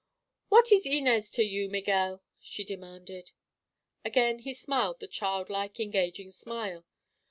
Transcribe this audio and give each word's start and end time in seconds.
"What 0.49 0.71
is 0.71 0.87
Inez 0.87 1.29
to 1.33 1.43
you, 1.43 1.69
Miguel?" 1.69 2.23
she 2.39 2.63
demanded. 2.63 3.33
Again 4.03 4.39
he 4.39 4.55
smiled 4.55 4.99
the 4.99 5.07
childlike, 5.07 5.79
engaging 5.79 6.31
smile. 6.31 6.87